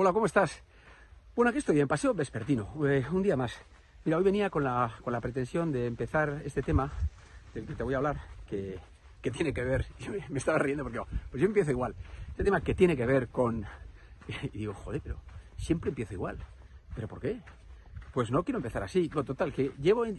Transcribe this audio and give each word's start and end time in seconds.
Hola, 0.00 0.12
¿cómo 0.12 0.26
estás? 0.26 0.62
Bueno, 1.34 1.48
aquí 1.48 1.58
estoy 1.58 1.80
en 1.80 1.88
Paseo 1.88 2.14
Vespertino, 2.14 2.72
eh, 2.86 3.04
un 3.10 3.20
día 3.20 3.36
más. 3.36 3.52
Mira, 4.04 4.16
hoy 4.16 4.22
venía 4.22 4.48
con 4.48 4.62
la, 4.62 4.94
con 5.02 5.12
la 5.12 5.20
pretensión 5.20 5.72
de 5.72 5.86
empezar 5.86 6.40
este 6.44 6.62
tema 6.62 6.92
del 7.52 7.66
que 7.66 7.74
te 7.74 7.82
voy 7.82 7.94
a 7.94 7.96
hablar, 7.96 8.20
que, 8.48 8.78
que 9.20 9.32
tiene 9.32 9.52
que 9.52 9.64
ver, 9.64 9.86
me, 10.28 10.38
estaba 10.38 10.56
riendo 10.60 10.84
porque 10.84 11.00
pues 11.32 11.40
yo 11.40 11.48
empiezo 11.48 11.72
igual, 11.72 11.96
este 12.28 12.44
tema 12.44 12.60
que 12.60 12.76
tiene 12.76 12.96
que 12.96 13.06
ver 13.06 13.26
con... 13.26 13.64
Y 14.52 14.58
digo, 14.58 14.72
joder, 14.72 15.00
pero 15.02 15.16
siempre 15.56 15.88
empiezo 15.88 16.14
igual. 16.14 16.38
¿Pero 16.94 17.08
por 17.08 17.18
qué? 17.18 17.40
Pues 18.12 18.30
no 18.30 18.44
quiero 18.44 18.58
empezar 18.58 18.84
así. 18.84 19.10
No, 19.12 19.24
total, 19.24 19.52
que 19.52 19.72
llevo, 19.82 20.06
en, 20.06 20.16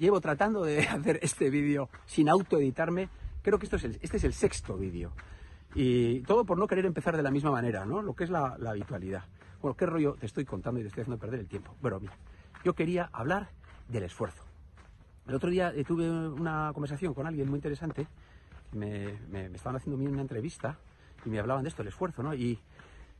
llevo 0.00 0.20
tratando 0.20 0.64
de 0.64 0.80
hacer 0.88 1.20
este 1.22 1.48
vídeo 1.48 1.88
sin 2.06 2.28
autoeditarme. 2.28 3.08
Creo 3.40 3.60
que 3.60 3.66
esto 3.66 3.76
es 3.76 3.84
este 3.84 4.16
es 4.16 4.24
el 4.24 4.32
sexto 4.32 4.76
vídeo. 4.76 5.12
Y 5.74 6.20
todo 6.20 6.44
por 6.44 6.58
no 6.58 6.66
querer 6.66 6.86
empezar 6.86 7.16
de 7.16 7.22
la 7.22 7.30
misma 7.30 7.50
manera, 7.50 7.84
¿no? 7.86 8.02
Lo 8.02 8.14
que 8.14 8.24
es 8.24 8.30
la, 8.30 8.56
la 8.58 8.70
habitualidad. 8.70 9.24
Bueno, 9.60 9.76
¿qué 9.76 9.86
rollo 9.86 10.14
te 10.14 10.26
estoy 10.26 10.44
contando 10.44 10.80
y 10.80 10.82
te 10.82 10.88
estoy 10.88 11.02
haciendo 11.02 11.18
perder 11.18 11.40
el 11.40 11.48
tiempo? 11.48 11.74
Bueno, 11.80 12.00
mira, 12.00 12.14
yo 12.64 12.74
quería 12.74 13.08
hablar 13.12 13.48
del 13.88 14.02
esfuerzo. 14.02 14.44
El 15.26 15.34
otro 15.34 15.50
día 15.50 15.72
eh, 15.74 15.84
tuve 15.84 16.10
una 16.10 16.70
conversación 16.74 17.14
con 17.14 17.26
alguien 17.26 17.48
muy 17.48 17.58
interesante. 17.58 18.06
Me, 18.72 19.18
me, 19.30 19.46
estaban 19.46 19.76
haciendo 19.76 20.02
una 20.02 20.20
entrevista 20.20 20.78
y 21.24 21.30
me 21.30 21.38
hablaban 21.38 21.62
de 21.62 21.68
esto, 21.68 21.82
el 21.82 21.88
esfuerzo, 21.88 22.22
¿no? 22.22 22.34
Y, 22.34 22.58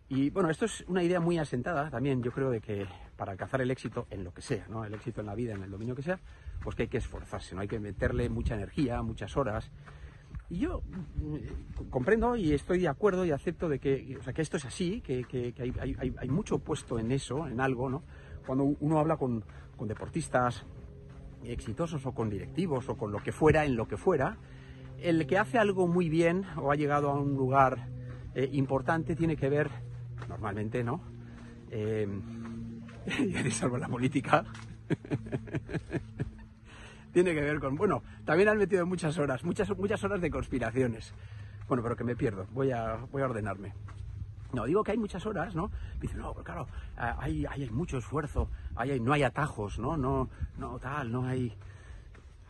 y 0.09 0.31
bueno, 0.31 0.51
esto 0.51 0.65
es 0.65 0.85
una 0.89 1.03
idea 1.03 1.21
muy 1.21 1.39
asentada 1.39 1.91
también, 1.91 2.23
yo 2.23 2.33
creo, 2.33 2.51
de 2.51 2.61
que 2.61 2.87
para 3.17 3.33
alcanzar 3.33 3.61
el 3.61 3.71
éxito 3.71 4.07
en 4.11 4.25
lo 4.25 4.35
que 4.35 4.43
sea, 4.43 4.67
¿no? 4.69 4.85
El 4.85 4.95
éxito 4.95 5.21
en 5.21 5.27
la 5.27 5.35
vida, 5.35 5.55
en 5.55 5.63
el 5.63 5.71
dominio 5.71 5.95
que 5.95 6.03
sea, 6.03 6.19
pues 6.63 6.75
que 6.75 6.83
hay 6.83 6.89
que 6.89 6.99
esforzarse, 6.99 7.55
¿no? 7.55 7.61
Hay 7.61 7.69
que 7.69 7.79
meterle 7.79 8.29
mucha 8.29 8.55
energía, 8.55 9.01
muchas 9.03 9.37
horas. 9.37 9.71
Y 10.53 10.59
yo 10.59 10.83
mm, 11.17 11.89
comprendo 11.89 12.37
y 12.37 12.53
estoy 12.53 12.81
de 12.81 12.89
acuerdo 12.89 13.25
y 13.25 13.31
acepto 13.31 13.71
de 13.71 13.79
que, 13.79 14.19
o 14.21 14.23
sea, 14.23 14.35
que 14.35 14.43
esto 14.43 14.59
es 14.59 14.67
así, 14.67 15.01
que, 15.01 15.25
que, 15.25 15.55
que 15.55 15.63
hay, 15.63 15.73
hay, 15.81 16.15
hay, 16.15 16.29
mucho 16.29 16.59
puesto 16.59 16.99
en 16.99 17.11
eso, 17.11 17.49
en 17.49 17.59
algo, 17.59 17.89
¿no? 17.89 18.03
Cuando 18.47 18.65
uno 18.65 18.99
habla 18.99 19.17
con, 19.17 19.43
con 19.79 19.89
deportistas 19.89 20.67
exitosos 21.43 22.05
o 22.05 22.13
con 22.13 22.29
directivos 22.29 22.87
o 22.91 22.99
con 22.99 23.13
lo 23.13 23.21
que 23.21 23.33
fuera, 23.33 23.65
en 23.65 23.77
lo 23.77 23.89
que 23.89 23.97
fuera, 23.97 24.37
el 25.01 25.27
que 25.27 25.39
hace 25.39 25.57
algo 25.57 25.89
muy 25.89 26.11
bien 26.11 26.45
o 26.59 26.71
ha 26.71 26.77
llegado 26.77 27.09
a 27.09 27.15
un 27.15 27.35
lugar 27.35 27.89
eh, 28.35 28.51
importante 28.53 29.17
tiene 29.17 29.37
que 29.37 29.49
ver, 29.49 29.71
normalmente, 30.29 30.85
¿no? 30.85 31.01
Eh, 31.71 32.07
salvo 33.53 33.79
la 33.79 33.89
política. 33.89 34.45
tiene 37.13 37.35
que 37.35 37.41
ver 37.41 37.61
con, 37.61 37.77
bueno, 37.77 38.03
también 38.25 38.49
han 38.49 38.59
metido 38.59 38.87
muchas 38.87 39.19
horas, 39.19 39.45
muchas, 39.45 39.77
muchas 39.77 40.03
horas 40.03 40.21
de 40.21 40.31
conspiraciones. 40.31 41.13
Bueno, 41.69 41.83
pero 41.83 41.97
que 41.97 42.05
me 42.05 42.17
pierdo, 42.17 42.47
voy 42.53 42.71
a, 42.73 42.97
voy 43.11 43.23
a 43.23 43.27
ordenarme. 43.27 43.73
No, 44.53 44.67
digo 44.67 44.85
que 44.85 44.93
hay 44.93 44.99
muchas 44.99 45.25
horas, 45.25 45.55
¿no? 45.55 45.71
Dicen, 46.01 46.19
no, 46.19 46.33
pero 46.33 46.45
claro, 46.45 46.67
hay, 46.97 47.47
hay, 47.47 47.63
hay 47.63 47.71
mucho 47.71 47.99
esfuerzo, 47.99 48.51
hay, 48.75 49.01
no 49.01 49.13
hay 49.13 49.23
atajos, 49.23 49.79
¿no? 49.79 49.97
No, 49.97 50.29
no, 50.59 50.79
tal, 50.79 51.11
no 51.11 51.27
hay, 51.27 51.55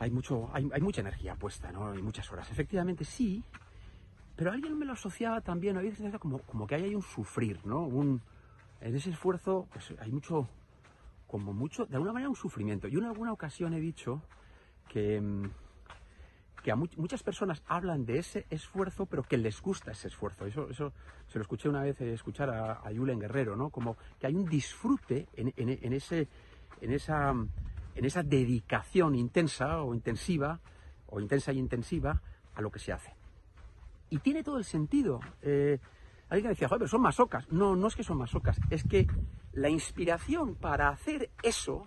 hay, 0.01 0.11
mucho, 0.11 0.51
hay, 0.53 0.81
mucha 0.81 1.01
energía 1.01 1.37
puesta, 1.37 1.71
¿no? 1.71 1.93
Hay 1.93 2.03
muchas 2.03 2.31
horas. 2.33 2.51
Efectivamente, 2.51 3.05
sí, 3.05 3.45
pero 4.35 4.51
alguien 4.51 4.77
me 4.77 4.85
lo 4.85 4.95
asociaba 4.95 5.41
también, 5.41 5.77
a 5.77 5.81
veces 5.81 6.13
como, 6.19 6.39
como 6.41 6.67
que 6.67 6.75
hay 6.75 6.95
un 6.95 7.03
sufrir, 7.03 7.65
¿no? 7.65 7.83
Un, 7.83 8.21
en 8.81 8.97
ese 8.97 9.11
esfuerzo, 9.11 9.69
pues 9.73 9.95
hay 10.01 10.11
mucho, 10.11 10.49
como 11.29 11.53
mucho, 11.53 11.87
de 11.87 11.95
alguna 11.95 12.13
manera 12.13 12.31
un 12.31 12.37
sufrimiento. 12.37 12.89
Yo 12.89 12.99
en 12.99 13.07
alguna 13.07 13.33
ocasión 13.33 13.75
he 13.75 13.81
dicho 13.81 14.23
que, 14.89 15.21
que 16.63 16.71
a 16.71 16.77
muchas 16.77 17.23
personas 17.23 17.63
hablan 17.67 18.05
de 18.05 18.19
ese 18.19 18.47
esfuerzo, 18.51 19.07
pero 19.07 19.23
que 19.23 19.37
les 19.37 19.61
gusta 19.61 19.93
ese 19.93 20.09
esfuerzo. 20.09 20.47
Eso, 20.47 20.71
eso 20.71 20.93
se 21.27 21.39
lo 21.39 21.43
escuché 21.43 21.69
una 21.69 21.83
vez 21.83 22.01
eh, 22.01 22.13
escuchar 22.13 22.51
a, 22.51 22.73
a 22.75 22.91
Guerrero, 22.91 23.57
¿no? 23.57 23.71
Como 23.71 23.97
que 24.19 24.27
hay 24.27 24.35
un 24.35 24.45
disfrute 24.45 25.29
en, 25.35 25.53
en, 25.57 25.79
en, 25.83 25.93
ese, 25.93 26.29
en, 26.81 26.93
esa, 26.93 27.31
en 27.31 28.05
esa 28.05 28.23
dedicación 28.23 29.15
intensa 29.15 29.83
o 29.83 29.95
intensiva, 29.95 30.61
o 31.07 31.21
intensa 31.21 31.53
y 31.53 31.59
intensiva, 31.59 32.23
a 32.55 32.61
lo 32.61 32.71
que 32.71 32.79
se 32.79 32.93
hace. 32.93 33.13
Y 34.11 34.19
tiene 34.19 34.43
todo 34.43 34.59
el 34.59 34.65
sentido. 34.65 35.21
Eh, 35.41 35.79
alguien 36.29 36.51
decía, 36.51 36.69
joder, 36.69 36.81
pero 36.81 36.89
son 36.89 37.01
masocas. 37.01 37.51
No, 37.51 37.75
no 37.77 37.89
es 37.89 37.97
que 37.97 38.05
son 38.05 38.19
masocas, 38.19 38.61
es 38.71 38.85
que 38.85 39.07
la 39.53 39.69
inspiración 39.69 40.55
para 40.55 40.89
hacer 40.89 41.31
eso, 41.43 41.87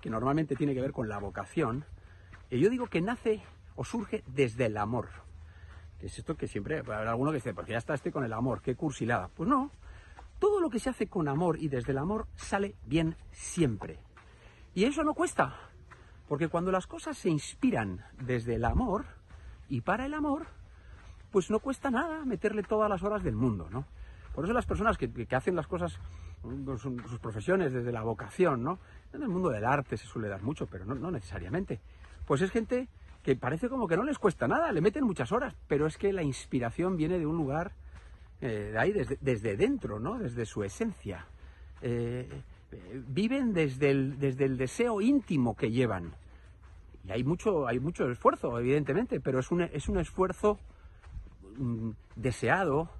que 0.00 0.10
normalmente 0.10 0.56
tiene 0.56 0.74
que 0.74 0.80
ver 0.80 0.92
con 0.92 1.08
la 1.08 1.18
vocación, 1.18 1.84
eh, 2.50 2.58
yo 2.58 2.70
digo 2.70 2.86
que 2.86 3.00
nace 3.00 3.42
o 3.76 3.84
surge 3.84 4.22
desde 4.26 4.66
el 4.66 4.76
amor. 4.76 5.08
Es 6.00 6.18
esto 6.18 6.36
que 6.36 6.46
siempre, 6.46 6.80
habrá 6.80 7.10
alguno 7.10 7.30
que 7.30 7.36
dice, 7.36 7.54
porque 7.54 7.72
ya 7.72 7.78
está 7.78 7.94
este 7.94 8.12
con 8.12 8.24
el 8.24 8.32
amor, 8.32 8.60
qué 8.60 8.74
cursilada. 8.74 9.28
Pues 9.28 9.48
no, 9.48 9.70
todo 10.38 10.60
lo 10.60 10.68
que 10.68 10.78
se 10.78 10.90
hace 10.90 11.06
con 11.06 11.28
amor 11.28 11.58
y 11.58 11.68
desde 11.68 11.92
el 11.92 11.98
amor 11.98 12.26
sale 12.36 12.74
bien 12.84 13.16
siempre. 13.32 13.98
Y 14.74 14.84
eso 14.84 15.02
no 15.02 15.14
cuesta, 15.14 15.56
porque 16.28 16.48
cuando 16.48 16.70
las 16.70 16.86
cosas 16.86 17.16
se 17.16 17.30
inspiran 17.30 18.04
desde 18.20 18.56
el 18.56 18.64
amor 18.66 19.06
y 19.68 19.80
para 19.80 20.04
el 20.04 20.12
amor, 20.12 20.46
pues 21.30 21.50
no 21.50 21.58
cuesta 21.58 21.90
nada 21.90 22.24
meterle 22.26 22.62
todas 22.62 22.90
las 22.90 23.02
horas 23.02 23.22
del 23.22 23.34
mundo, 23.34 23.68
¿no? 23.70 23.86
Por 24.34 24.44
eso 24.44 24.52
las 24.52 24.66
personas 24.66 24.98
que, 24.98 25.10
que 25.10 25.36
hacen 25.36 25.56
las 25.56 25.68
cosas, 25.68 25.98
sus, 26.42 26.82
sus, 26.82 27.18
profesiones 27.20 27.72
desde 27.72 27.92
la 27.92 28.02
vocación, 28.02 28.62
¿no? 28.62 28.78
En 29.12 29.22
el 29.22 29.28
mundo 29.28 29.48
del 29.48 29.64
arte 29.64 29.96
se 29.96 30.06
suele 30.06 30.28
dar 30.28 30.42
mucho, 30.42 30.66
pero 30.66 30.84
no 30.84 31.10
necesariamente. 31.10 31.80
Pues 32.26 32.40
es 32.42 32.50
gente 32.50 32.88
que 33.22 33.36
parece 33.36 33.68
como 33.68 33.88
que 33.88 33.96
no 33.96 34.04
les 34.04 34.18
cuesta 34.18 34.46
nada, 34.46 34.70
le 34.72 34.80
meten 34.80 35.04
muchas 35.04 35.32
horas, 35.32 35.54
pero 35.66 35.86
es 35.86 35.96
que 35.96 36.12
la 36.12 36.22
inspiración 36.22 36.96
viene 36.96 37.18
de 37.18 37.26
un 37.26 37.36
lugar 37.36 37.72
eh, 38.40 38.70
de 38.72 38.78
ahí, 38.78 38.92
desde, 38.92 39.56
dentro, 39.56 39.98
¿no? 39.98 40.18
Desde 40.18 40.44
su 40.44 40.62
esencia. 40.62 41.26
Eh, 41.80 42.28
eh, 42.72 43.02
viven 43.08 43.54
desde 43.54 43.90
el, 43.90 44.18
desde 44.18 44.44
el 44.44 44.58
deseo 44.58 45.00
íntimo 45.00 45.56
que 45.56 45.70
llevan. 45.70 46.12
Y 47.06 47.12
hay 47.12 47.24
mucho, 47.24 47.66
hay 47.66 47.80
mucho 47.80 48.10
esfuerzo, 48.10 48.58
evidentemente, 48.58 49.20
pero 49.20 49.38
es 49.38 49.50
un, 49.50 49.62
es 49.62 49.88
un 49.88 49.98
esfuerzo 49.98 50.58
mm, 51.56 51.90
deseado, 52.16 52.90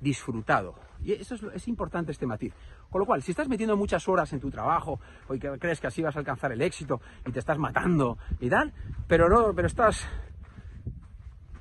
disfrutado. 0.00 0.74
Y 1.02 1.12
eso 1.12 1.34
es, 1.34 1.42
es, 1.42 1.68
importante 1.68 2.12
este 2.12 2.26
matiz. 2.26 2.54
Con 2.90 3.00
lo 3.00 3.06
cual, 3.06 3.22
si 3.22 3.32
estás 3.32 3.48
metiendo 3.48 3.76
muchas 3.76 4.08
horas 4.08 4.32
en 4.32 4.40
tu 4.40 4.50
trabajo, 4.50 5.00
o 5.28 5.34
que 5.34 5.58
crees 5.58 5.80
que 5.80 5.86
así 5.86 6.02
vas 6.02 6.16
a 6.16 6.20
alcanzar 6.20 6.52
el 6.52 6.62
éxito, 6.62 7.00
y 7.26 7.32
te 7.32 7.40
estás 7.40 7.58
matando 7.58 8.18
y 8.40 8.48
tal, 8.48 8.72
pero 9.06 9.28
no, 9.28 9.52
pero 9.54 9.66
estás, 9.66 10.06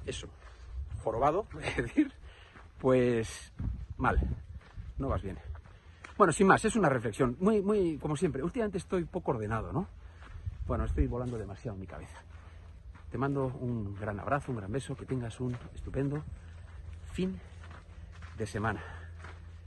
eso, 0.06 0.28
jorobado, 1.04 1.48
es 1.64 1.78
decir, 1.78 2.14
pues 2.80 3.52
mal, 3.98 4.20
no 4.98 5.10
vas 5.10 5.22
bien. 5.22 5.38
Bueno, 6.18 6.32
sin 6.32 6.48
más, 6.48 6.64
es 6.64 6.76
una 6.76 6.90
reflexión, 6.90 7.36
muy, 7.40 7.62
muy, 7.62 7.98
como 7.98 8.16
siempre, 8.16 8.44
últimamente 8.44 8.78
estoy 8.78 9.04
poco 9.06 9.32
ordenado, 9.32 9.74
¿no? 9.74 9.88
Bueno, 10.68 10.86
estoy 10.86 11.08
volando 11.08 11.38
demasiado 11.38 11.76
en 11.76 11.82
mi 11.82 11.88
cabeza. 11.88 12.22
Te 13.10 13.18
mando 13.18 13.48
un 13.48 13.96
gran 13.96 14.20
abrazo, 14.20 14.52
un 14.52 14.58
gran 14.58 14.72
beso, 14.72 14.96
que 14.96 15.06
tengas 15.06 15.40
un 15.40 15.56
estupendo 15.74 16.24
fin 17.12 17.40
de 18.38 18.46
semana. 18.46 18.82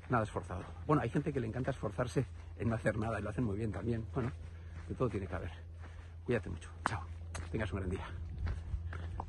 Nada 0.09 0.25
esforzado. 0.25 0.63
Bueno, 0.87 1.03
hay 1.03 1.11
gente 1.11 1.33
que 1.33 1.41
le 1.41 1.47
encanta 1.47 1.71
esforzarse 1.71 2.25
en 2.59 2.69
no 2.69 2.77
hacer 2.77 2.97
nada 2.97 3.19
y 3.19 3.23
lo 3.23 3.31
hacen 3.31 3.45
muy 3.45 3.57
bien 3.57 3.73
también. 3.73 4.05
Bueno, 4.15 4.31
de 4.89 4.95
todo 4.95 5.09
tiene 5.09 5.27
que 5.27 5.35
haber. 5.35 5.51
Cuídate 6.25 6.49
mucho. 6.49 6.71
Chao. 6.85 7.03
Tengas 7.51 7.73
un 7.73 7.79
gran 7.79 7.91
día. 7.91 8.07